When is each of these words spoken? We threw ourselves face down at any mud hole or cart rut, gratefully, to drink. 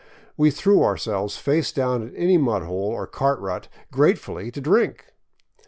We 0.35 0.49
threw 0.49 0.81
ourselves 0.81 1.37
face 1.37 1.71
down 1.71 2.01
at 2.07 2.13
any 2.15 2.35
mud 2.35 2.63
hole 2.63 2.89
or 2.89 3.05
cart 3.05 3.37
rut, 3.39 3.67
gratefully, 3.91 4.49
to 4.49 4.59
drink. 4.59 5.13